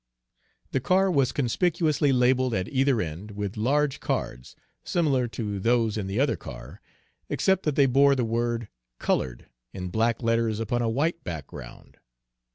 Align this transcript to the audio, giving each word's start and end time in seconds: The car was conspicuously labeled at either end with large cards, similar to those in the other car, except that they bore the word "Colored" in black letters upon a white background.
The 0.71 0.79
car 0.79 1.11
was 1.11 1.31
conspicuously 1.31 2.11
labeled 2.11 2.55
at 2.55 2.67
either 2.69 2.99
end 3.01 3.29
with 3.29 3.55
large 3.55 3.99
cards, 3.99 4.55
similar 4.83 5.27
to 5.27 5.59
those 5.59 5.95
in 5.95 6.07
the 6.07 6.19
other 6.19 6.35
car, 6.35 6.81
except 7.29 7.61
that 7.65 7.75
they 7.75 7.85
bore 7.85 8.15
the 8.15 8.25
word 8.25 8.67
"Colored" 8.97 9.45
in 9.73 9.89
black 9.89 10.23
letters 10.23 10.59
upon 10.59 10.81
a 10.81 10.89
white 10.89 11.23
background. 11.23 11.99